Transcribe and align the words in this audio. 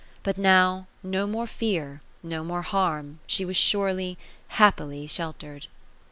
But 0.23 0.35
now, 0.35 0.87
no 1.03 1.27
more 1.27 1.45
fear, 1.45 2.01
no 2.23 2.43
more 2.43 2.63
harm, 2.63 3.19
she 3.27 3.45
was 3.45 3.55
surely, 3.55 4.17
happily 4.47 5.05
sheltered. 5.05 5.67